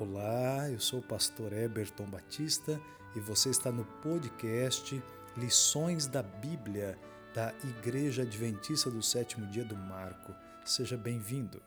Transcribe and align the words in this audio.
Olá, 0.00 0.70
eu 0.70 0.78
sou 0.78 1.00
o 1.00 1.02
pastor 1.02 1.52
Eberton 1.52 2.04
Batista 2.04 2.80
e 3.16 3.20
você 3.20 3.50
está 3.50 3.72
no 3.72 3.84
podcast 3.84 5.02
Lições 5.36 6.06
da 6.06 6.22
Bíblia 6.22 6.96
da 7.34 7.52
Igreja 7.64 8.22
Adventista 8.22 8.88
do 8.88 9.02
Sétimo 9.02 9.48
Dia 9.48 9.64
do 9.64 9.74
Marco. 9.74 10.32
Seja 10.64 10.96
bem-vindo. 10.96 11.60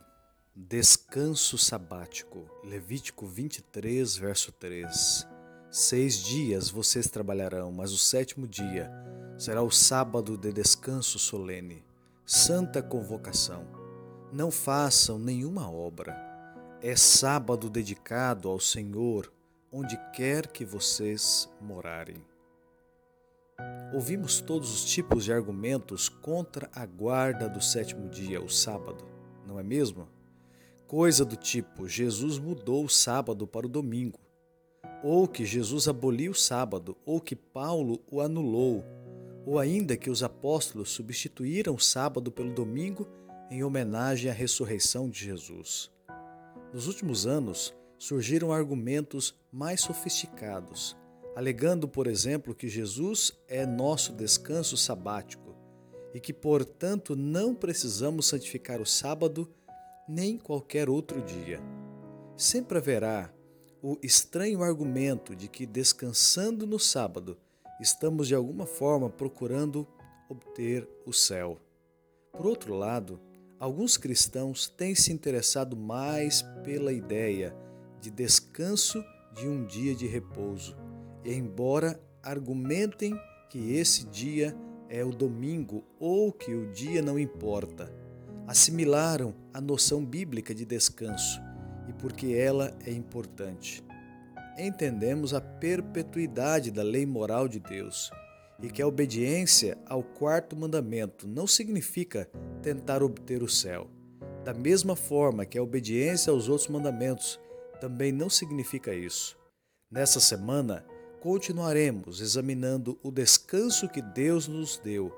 Descanso 0.55 1.57
sabático. 1.57 2.49
Levítico 2.63 3.28
23, 3.28 4.16
verso 4.16 4.54
3. 4.54 5.27
Seis 5.70 6.16
dias 6.16 6.70
vocês 6.70 7.09
trabalharão, 7.09 7.70
mas 7.70 7.91
o 7.91 7.98
sétimo 7.98 8.48
dia 8.48 8.89
será 9.38 9.61
o 9.61 9.70
sábado 9.70 10.38
de 10.38 10.54
descanso 10.54 11.20
solene, 11.20 11.84
santa 12.25 12.82
convocação. 12.82 13.68
Não 14.32 14.50
façam 14.50 15.20
nenhuma 15.20 15.70
obra 15.70 16.30
é 16.84 16.95
sábado 16.95 17.70
dedicado 17.70 18.50
ao 18.50 18.59
Senhor, 18.59 19.31
onde 19.71 19.95
quer 20.13 20.48
que 20.48 20.66
vocês 20.66 21.48
morarem. 21.62 22.26
Ouvimos 23.94 24.41
todos 24.41 24.73
os 24.73 24.85
tipos 24.85 25.23
de 25.23 25.31
argumentos 25.31 26.09
contra 26.09 26.67
a 26.73 26.84
guarda 26.84 27.48
do 27.48 27.62
sétimo 27.62 28.09
dia, 28.09 28.41
o 28.41 28.49
sábado, 28.49 29.05
não 29.45 29.59
é 29.59 29.63
mesmo? 29.63 30.07
Coisa 30.88 31.23
do 31.23 31.35
tipo: 31.35 31.88
Jesus 31.88 32.40
mudou 32.40 32.84
o 32.85 32.90
sábado 32.90 33.45
para 33.45 33.68
o 33.68 33.70
domingo, 33.70 34.20
ou 35.04 35.27
que 35.27 35.45
Jesus 35.45 35.88
aboliu 35.88 36.32
o 36.32 36.35
sábado, 36.35 36.98
ou 37.05 37.21
que 37.21 37.35
Paulo 37.35 38.02
o 38.09 38.21
anulou, 38.21 38.84
ou 39.45 39.59
ainda 39.59 39.95
que 39.95 40.09
os 40.09 40.23
apóstolos 40.23 40.90
substituíram 40.90 41.76
o 41.76 41.79
sábado 41.79 42.32
pelo 42.32 42.52
domingo 42.52 43.07
em 43.52 43.63
homenagem 43.63 44.32
à 44.32 44.34
ressurreição 44.34 45.07
de 45.07 45.20
Jesus. 45.26 45.91
Nos 46.73 46.88
últimos 46.88 47.27
anos, 47.27 47.73
surgiram 47.98 48.53
argumentos 48.53 49.35
mais 49.52 49.81
sofisticados, 49.81 50.95
alegando, 51.35 51.85
por 51.85 52.07
exemplo, 52.07 52.55
que 52.55 52.70
Jesus 52.70 53.37
é 53.48 53.65
nosso 53.65 54.13
descanso 54.13 54.77
sabático 54.77 55.54
e 56.13 56.20
que, 56.20 56.34
portanto, 56.34 57.15
não 57.15 57.54
precisamos 57.54 58.27
santificar 58.27 58.79
o 58.79 58.85
sábado 58.85 59.54
nem 60.07 60.37
qualquer 60.37 60.90
outro 60.90 61.21
dia. 61.21 61.59
Sempre 62.37 62.77
haverá 62.77 63.34
o 63.84 63.98
estranho 64.01 64.63
argumento 64.63 65.35
de 65.35 65.50
que, 65.50 65.66
descansando 65.66 66.66
no 66.66 66.79
sábado, 66.79 67.38
estamos 67.81 68.28
de 68.28 68.35
alguma 68.35 68.66
forma 68.66 69.09
procurando 69.09 69.85
obter 70.29 70.88
o 71.06 71.12
céu. 71.12 71.59
Por 72.31 72.46
outro 72.47 72.74
lado, 72.74 73.19
Alguns 73.62 73.95
cristãos 73.95 74.67
têm 74.67 74.95
se 74.95 75.13
interessado 75.13 75.78
mais 75.78 76.41
pela 76.63 76.91
ideia 76.91 77.56
de 78.00 78.09
descanso 78.09 79.06
de 79.35 79.47
um 79.47 79.63
dia 79.68 79.94
de 79.94 80.07
repouso, 80.07 80.75
embora 81.23 82.01
argumentem 82.23 83.13
que 83.51 83.75
esse 83.75 84.07
dia 84.07 84.57
é 84.90 85.06
o 85.06 85.12
domingo 85.12 85.84
ou 86.00 86.34
que 86.34 86.56
o 86.56 86.72
dia 86.72 87.03
não 87.03 87.19
importa, 87.19 87.94
assimilaram 88.47 89.31
a 89.53 89.62
noção 89.62 90.03
bíblica 90.03 90.56
de 90.56 90.66
descanso 90.66 91.40
e 91.88 91.94
porque 91.94 92.34
ela 92.34 92.75
é 92.84 92.91
importante. 92.91 93.84
Entendemos 94.57 95.35
a 95.35 95.40
perpetuidade 95.40 96.72
da 96.72 96.81
lei 96.81 97.06
moral 97.06 97.47
de 97.47 97.59
Deus 97.59 98.09
e 98.59 98.72
que 98.72 98.81
a 98.81 98.88
obediência 98.88 99.78
ao 99.85 100.01
quarto 100.01 100.56
mandamento 100.56 101.28
não 101.28 101.46
significa 101.46 102.28
tentar 102.62 103.03
obter 103.03 103.44
o 103.44 103.50
céu. 103.50 103.90
Da 104.44 104.53
mesma 104.53 104.95
forma 104.95 105.45
que 105.45 105.57
a 105.57 105.63
obediência 105.63 106.31
aos 106.31 106.47
outros 106.47 106.68
mandamentos 106.68 107.40
também 107.79 108.12
não 108.12 108.29
significa 108.29 108.94
isso. 108.94 109.38
Nessa 109.90 110.19
semana, 110.19 110.85
continuaremos 111.19 112.22
examinando 112.22 112.97
o 113.03 113.12
descanso 113.12 113.90
que 113.90 114.01
Deus 114.01 114.47
nos 114.47 114.78
deu 114.78 115.13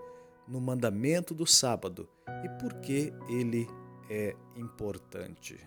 no 0.48 0.60
mandamento 0.60 1.34
do 1.34 1.46
sábado 1.46 2.10
e 2.44 2.50
por 2.62 2.74
que 2.82 3.14
ele 3.30 3.68
é 4.10 4.36
importante. 4.56 5.60